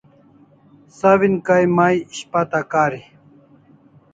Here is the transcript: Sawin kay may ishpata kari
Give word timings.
Sawin 0.97 1.35
kay 1.45 1.63
may 1.75 1.95
ishpata 2.13 2.59
kari 2.71 3.01